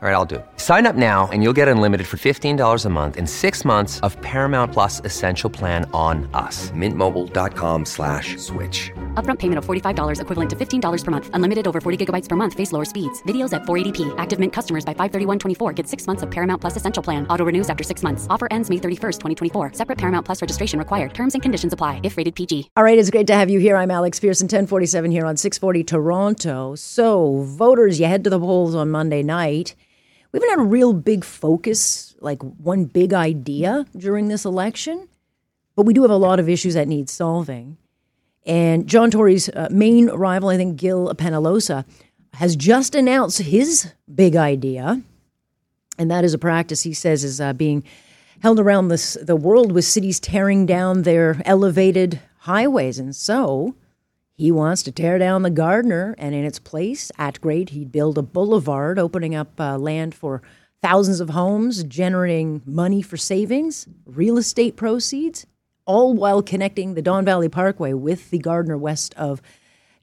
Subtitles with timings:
[0.00, 0.46] All right, I'll do it.
[0.58, 4.16] Sign up now and you'll get unlimited for $15 a month and six months of
[4.22, 6.70] Paramount Plus Essential Plan on us.
[6.70, 8.92] Mintmobile.com slash switch.
[9.14, 11.30] Upfront payment of $45 equivalent to $15 per month.
[11.32, 12.54] Unlimited over 40 gigabytes per month.
[12.54, 13.20] Face lower speeds.
[13.24, 14.14] Videos at 480p.
[14.18, 17.26] Active Mint customers by 531.24 get six months of Paramount Plus Essential Plan.
[17.26, 18.28] Auto renews after six months.
[18.30, 19.72] Offer ends May 31st, 2024.
[19.72, 21.12] Separate Paramount Plus registration required.
[21.12, 22.70] Terms and conditions apply if rated PG.
[22.76, 23.76] All right, it's great to have you here.
[23.76, 26.76] I'm Alex Pierson, 1047 here on 640 Toronto.
[26.76, 29.74] So, voters, you head to the polls on Monday night.
[30.32, 35.08] We haven't had a real big focus, like one big idea during this election,
[35.74, 37.78] but we do have a lot of issues that need solving.
[38.44, 41.84] And John Tory's uh, main rival, I think Gil Penalosa,
[42.34, 45.02] has just announced his big idea,
[45.98, 47.82] and that is a practice he says is uh, being
[48.40, 52.98] held around this, the world with cities tearing down their elevated highways.
[52.98, 53.74] And so
[54.38, 58.16] he wants to tear down the Gardiner, and in its place, at grade, he'd build
[58.16, 60.42] a boulevard, opening up uh, land for
[60.80, 65.44] thousands of homes, generating money for savings, real estate proceeds,
[65.86, 69.42] all while connecting the Don Valley Parkway with the Gardiner west of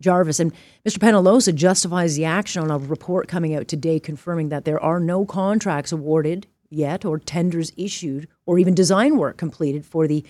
[0.00, 0.40] Jarvis.
[0.40, 0.52] And
[0.84, 0.98] Mr.
[0.98, 5.24] Penalosa justifies the action on a report coming out today confirming that there are no
[5.24, 10.24] contracts awarded yet, or tenders issued, or even design work completed for the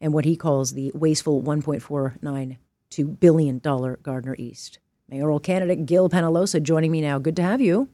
[0.00, 2.56] and what he calls the wasteful 1.49
[2.90, 4.78] $2 billion Gardiner East.
[5.08, 7.18] Mayoral candidate Gil Penalosa joining me now.
[7.18, 7.88] Good to have you.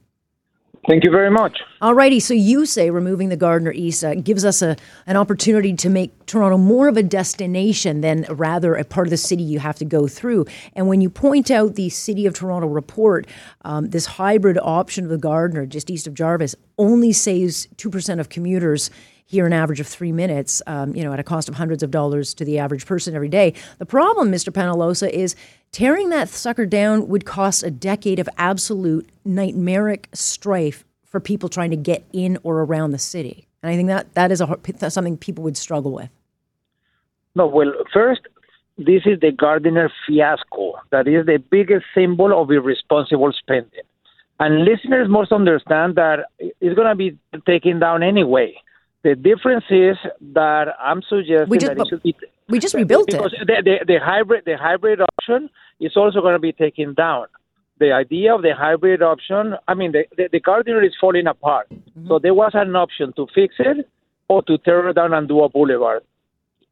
[0.88, 1.60] Thank you very much.
[1.80, 2.18] All righty.
[2.18, 4.76] So you say removing the Gardiner East uh, gives us a,
[5.06, 9.16] an opportunity to make Toronto more of a destination than rather a part of the
[9.16, 10.46] city you have to go through.
[10.74, 13.28] And when you point out the City of Toronto report,
[13.64, 18.28] um, this hybrid option of the Gardiner just east of Jarvis only saves 2% of
[18.28, 18.90] commuters
[19.32, 21.90] here an average of three minutes, um, you know, at a cost of hundreds of
[21.90, 23.54] dollars to the average person every day.
[23.78, 24.52] The problem, Mr.
[24.52, 25.34] Penalosa, is
[25.72, 31.70] tearing that sucker down would cost a decade of absolute nightmaric strife for people trying
[31.70, 33.48] to get in or around the city.
[33.62, 36.10] And I think that that is a, something people would struggle with.
[37.34, 38.20] No, well, first,
[38.76, 40.74] this is the Gardiner fiasco.
[40.90, 43.80] That is the biggest symbol of irresponsible spending.
[44.40, 47.16] And listeners must understand that it's going to be
[47.46, 48.54] taken down anyway.
[49.02, 49.96] The difference is
[50.34, 52.16] that I'm suggesting we just, that it should be.
[52.48, 53.46] We just rebuilt because it.
[53.46, 57.26] The, the, the hybrid the hybrid option is also going to be taken down.
[57.80, 61.66] The idea of the hybrid option, I mean, the, the, the Gardiner is falling apart.
[61.70, 62.06] Mm-hmm.
[62.06, 63.88] So there was an option to fix it
[64.28, 66.02] or to tear it down and do a boulevard.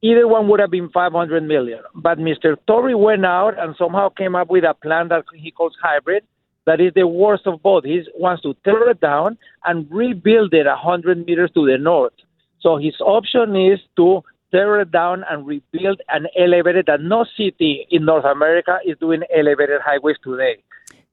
[0.03, 1.81] Either one would have been 500 million.
[1.95, 2.57] But Mr.
[2.67, 6.23] Tory went out and somehow came up with a plan that he calls hybrid
[6.66, 7.84] that is the worst of both.
[7.84, 12.12] He wants to tear it down and rebuild it 100 meters to the north.
[12.60, 14.22] So his option is to
[14.53, 19.22] tear it down and rebuild an elevated that no city in North America is doing
[19.34, 20.62] elevated highways today.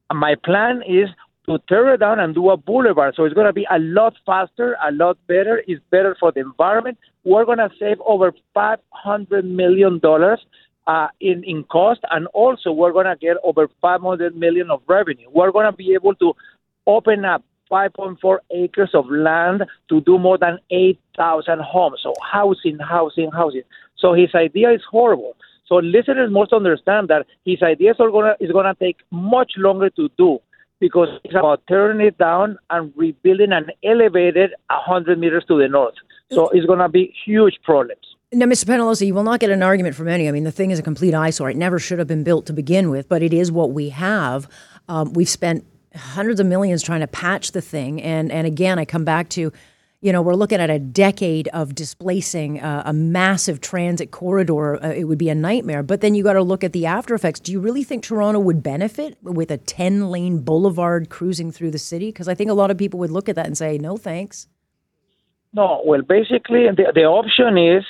[0.09, 1.09] And my plan is
[1.47, 3.15] to tear it down and do a boulevard.
[3.15, 5.63] So it's going to be a lot faster, a lot better.
[5.65, 6.97] It's better for the environment.
[7.23, 10.01] We're going to save over $500 million
[10.87, 15.27] uh, in, in cost, and also we're going to get over 500 million of revenue.
[15.31, 16.33] We're going to be able to
[16.87, 21.99] open up 5.4 acres of land to do more than 8,000 homes.
[22.01, 23.63] So housing, housing, housing.
[23.97, 25.35] So his idea is horrible.
[25.67, 30.09] So listeners must understand that his ideas are gonna is gonna take much longer to
[30.17, 30.39] do
[30.79, 35.95] because it's about tearing it down and rebuilding an elevated 100 meters to the north.
[36.31, 38.15] So it's gonna be huge problems.
[38.33, 38.65] Now, Mr.
[38.65, 40.27] Penalosa, you will not get an argument from any.
[40.27, 41.49] I mean, the thing is a complete eyesore.
[41.49, 44.49] It never should have been built to begin with, but it is what we have.
[44.89, 45.65] Um, we've spent
[45.95, 49.53] hundreds of millions trying to patch the thing, and and again, I come back to,
[50.01, 54.83] you know, we're looking at a decade of displacing uh, a massive transit corridor.
[54.83, 55.81] Uh, it would be a nightmare.
[55.81, 57.39] But then you got to look at the after effects.
[57.39, 61.79] Do you really think Toronto would benefit with a ten lane boulevard cruising through the
[61.79, 62.07] city?
[62.07, 64.47] Because I think a lot of people would look at that and say, no, thanks.
[65.53, 67.85] No, well, basically, the, the option is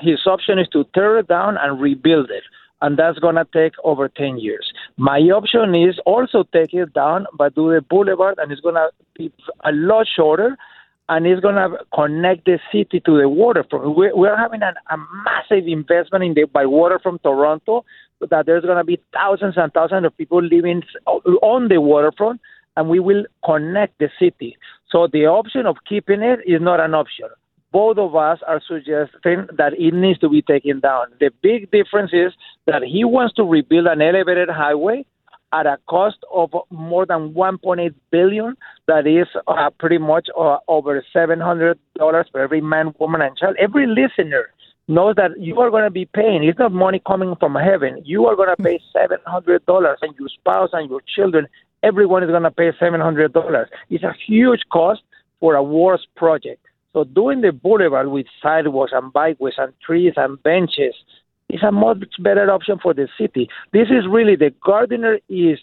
[0.00, 2.44] his option is to tear it down and rebuild it.
[2.80, 4.72] And that's going to take over 10 years.
[4.96, 8.90] My option is also take it down, but do the boulevard, and it's going to
[9.16, 9.32] be
[9.64, 10.56] a lot shorter,
[11.08, 13.96] and it's going to connect the city to the waterfront.
[13.96, 17.84] We're, having an, a massive investment in the by water from Toronto,
[18.20, 22.40] that there's going to be thousands and thousands of people living on the waterfront,
[22.76, 24.56] and we will connect the city.
[24.88, 27.26] So the option of keeping it is not an option
[27.72, 31.06] both of us are suggesting that it needs to be taken down.
[31.20, 32.32] The big difference is
[32.66, 35.04] that he wants to rebuild an elevated highway
[35.52, 38.56] at a cost of more than 1.8 billion.
[38.86, 43.56] That is uh, pretty much uh, over 700 dollars for every man, woman, and child.
[43.58, 44.50] Every listener
[44.88, 46.42] knows that you are going to be paying.
[46.44, 48.02] It's not money coming from heaven.
[48.04, 51.46] You are going to pay seven hundred dollars, and your spouse and your children,
[51.82, 53.68] everyone is going to pay seven hundred dollars.
[53.90, 55.02] It's a huge cost
[55.40, 56.64] for a worse project.
[56.92, 60.94] So doing the boulevard with sidewalks and bikeways and trees and benches
[61.48, 63.48] is a much better option for the city.
[63.72, 65.62] This is really the Gardiner East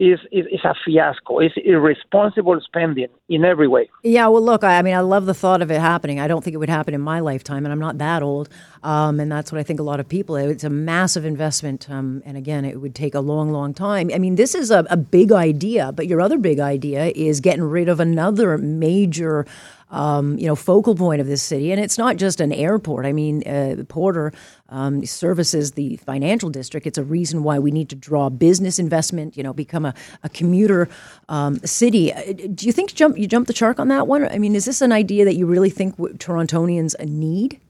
[0.00, 1.38] is, is, is a fiasco.
[1.38, 3.88] It's irresponsible spending in every way.
[4.02, 6.18] Yeah, well, look, I, I, mean, I love the thought of it happening.
[6.18, 8.48] I don't think it would happen in my lifetime, and I'm not that old.
[8.82, 10.34] Um, and that's what I think a lot of people.
[10.34, 14.10] It's a massive investment, um, and again, it would take a long, long time.
[14.12, 17.62] I mean, this is a, a big idea, but your other big idea is getting
[17.62, 19.46] rid of another major
[19.94, 21.70] um, you know, focal point of this city.
[21.70, 23.06] And it's not just an airport.
[23.06, 24.32] I mean, uh, Porter
[24.68, 26.86] um, services the financial district.
[26.86, 29.36] It's a reason why we need to draw business investment.
[29.36, 29.94] You know, become a,
[30.24, 30.88] a commuter
[31.28, 32.12] um, city.
[32.12, 34.28] Uh, do you think jump you jump the shark on that one?
[34.28, 37.60] I mean, is this an idea that you really think Torontonians need?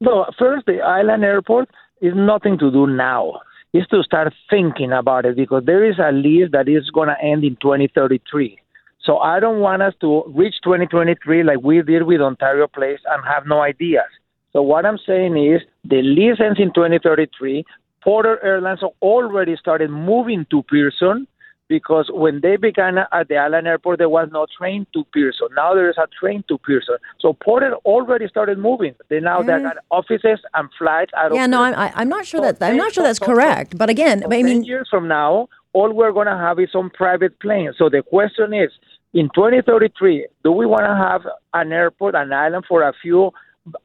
[0.00, 0.26] No.
[0.36, 1.70] First, the island airport
[2.00, 3.40] is nothing to do now.
[3.74, 7.20] Is to start thinking about it because there is a lease that is going to
[7.22, 8.58] end in 2033
[9.08, 13.24] so I don't want us to reach 2023 like we did with Ontario Place and
[13.24, 14.04] have no ideas.
[14.52, 17.64] So what I'm saying is the lease ends in 2033.
[18.04, 21.26] Porter Airlines already started moving to Pearson
[21.68, 25.48] because when they began at the Island Airport, there was no train to Pearson.
[25.56, 26.96] Now there is a train to Pearson.
[27.18, 28.94] So Porter already started moving.
[29.08, 29.46] They now mm.
[29.46, 31.12] they got offices and flights.
[31.16, 33.78] Out yeah, no, I'm, I'm not sure so that I'm not sure that's correct.
[33.78, 37.38] But again, I mean, years from now, all we're going to have is some private
[37.40, 37.76] planes.
[37.78, 38.70] So the question is,
[39.14, 41.22] in 2033, do we want to have
[41.54, 43.30] an airport, an island for a few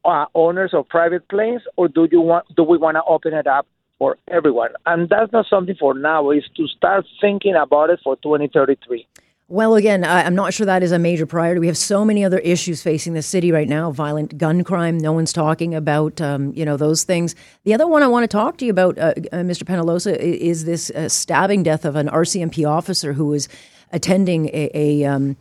[0.04, 2.46] uh, owners of private planes, or do you want?
[2.56, 3.66] Do we want to open it up
[3.98, 4.70] for everyone?
[4.86, 6.30] And that's not something for now.
[6.30, 9.06] Is to start thinking about it for 2033.
[9.46, 11.60] Well, again, I'm not sure that is a major priority.
[11.60, 14.96] We have so many other issues facing the city right now: violent gun crime.
[14.96, 17.34] No one's talking about, um, you know, those things.
[17.64, 19.64] The other one I want to talk to you about, uh, uh, Mr.
[19.64, 23.50] Penalosa, is this uh, stabbing death of an RCMP officer who was
[23.92, 25.36] attending a, a um,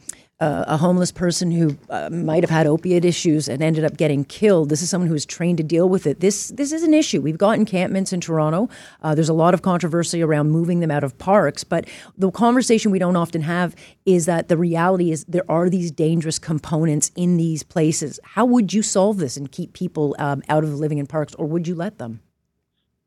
[0.67, 4.69] a homeless person who uh, might have had opiate issues and ended up getting killed.
[4.69, 6.19] This is someone who is trained to deal with it.
[6.19, 7.21] This this is an issue.
[7.21, 8.69] We've got encampments in Toronto.
[9.01, 11.87] Uh, there's a lot of controversy around moving them out of parks, but
[12.17, 13.75] the conversation we don't often have
[14.05, 18.19] is that the reality is there are these dangerous components in these places.
[18.23, 21.45] How would you solve this and keep people um, out of living in parks, or
[21.47, 22.21] would you let them?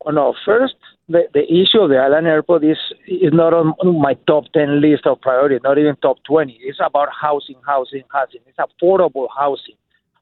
[0.05, 0.77] Well, no, first
[1.09, 5.07] the, the issue of the island airport is is not on, my top ten list
[5.07, 6.59] of priorities, not even top twenty.
[6.61, 8.41] It's about housing, housing, housing.
[8.47, 9.77] It's affordable housing,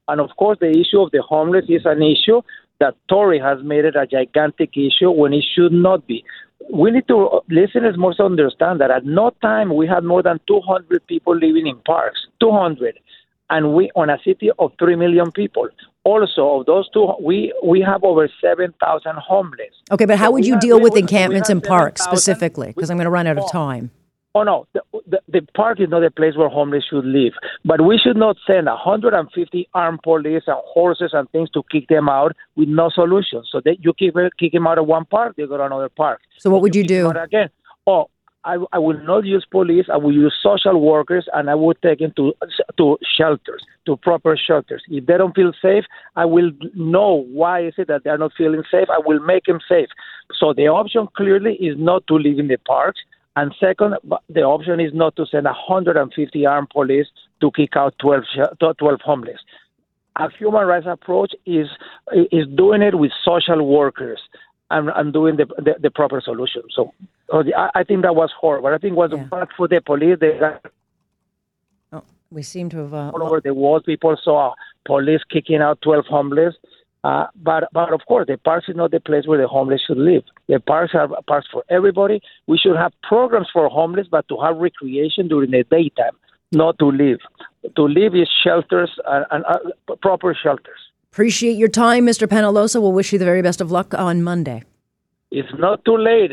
[0.07, 2.41] and of course, the issue of the homeless is an issue
[2.79, 6.23] that Tory has made it a gigantic issue when it should not be.
[6.71, 10.39] We need to uh, listeners must understand that at no time we had more than
[10.47, 12.19] 200 people living in parks.
[12.41, 12.99] 200
[13.49, 15.67] and we on a city of three million people.
[16.05, 19.73] Also, of those two, we we have over seven thousand homeless.
[19.91, 22.67] Okay, but how so would you have, deal with encampments and parks specifically?
[22.67, 23.51] Because I'm going to run out of oh.
[23.51, 23.91] time.
[24.35, 27.31] Oh no, the, the, the, park is not a place where homeless should live.
[27.63, 32.09] But we should not send 150 armed police and horses and things to kick them
[32.09, 33.43] out with no solution.
[33.49, 36.19] So that you kick, kick them out of one park, they go to another park.
[36.37, 37.09] So what would you, you do?
[37.11, 37.49] Again,
[37.87, 38.09] oh,
[38.45, 39.87] I, I will not use police.
[39.91, 42.33] I will use social workers, and I will take them to
[42.77, 44.83] to shelters, to proper shelters.
[44.87, 48.33] If they don't feel safe, I will know why is it that they are not
[48.37, 48.87] feeling safe.
[48.89, 49.89] I will make them safe.
[50.39, 53.01] So the option clearly is not to live in the parks.
[53.35, 53.95] And second,
[54.29, 57.07] the option is not to send 150 armed police
[57.41, 58.23] to kick out 12,
[58.59, 59.39] 12 homeless.
[60.17, 61.67] A human rights approach is
[62.31, 64.19] is doing it with social workers
[64.71, 66.63] and, and doing the, the, the proper solution.
[66.73, 66.93] So
[67.31, 68.69] I, I think that was horrible.
[68.69, 69.23] I think it was yeah.
[69.23, 70.17] bad for the police.
[70.19, 70.65] They got
[71.93, 73.85] oh, we seem to have uh, all over the world.
[73.85, 74.53] People saw
[74.85, 76.55] police kicking out twelve homeless.
[77.03, 79.97] Uh, but but of course, the parks is not the place where the homeless should
[79.97, 80.23] live.
[80.47, 82.19] The parks are parks for everybody.
[82.47, 86.17] We should have programs for homeless, but to have recreation during the daytime,
[86.51, 87.19] not to live.
[87.75, 90.79] To live is shelters and, and uh, proper shelters.
[91.15, 92.27] Appreciate your time, Mr.
[92.27, 92.81] Penalosa.
[92.81, 94.63] We'll wish you the very best of luck on Monday.
[95.31, 96.31] It's not too late.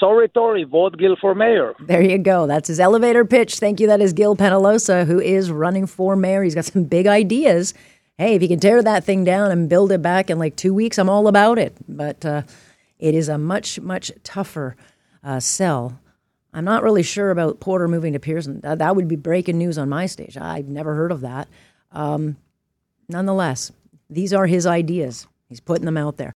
[0.00, 1.74] Sorry, Tory, vote Gil for mayor.
[1.80, 2.46] There you go.
[2.46, 3.58] That's his elevator pitch.
[3.58, 3.86] Thank you.
[3.88, 6.42] That is Gil Penalosa, who is running for mayor.
[6.42, 7.74] He's got some big ideas.
[8.16, 10.72] Hey, if you can tear that thing down and build it back in like two
[10.72, 11.76] weeks, I'm all about it.
[11.86, 12.40] But uh,
[12.98, 14.76] it is a much, much tougher
[15.22, 16.00] uh, sell.
[16.54, 18.62] I'm not really sure about Porter moving to Pearson.
[18.62, 20.38] That, that would be breaking news on my stage.
[20.38, 21.48] I've never heard of that.
[21.92, 22.38] Um,
[23.10, 23.72] nonetheless,
[24.14, 25.26] these are his ideas.
[25.48, 26.30] He's putting them out there.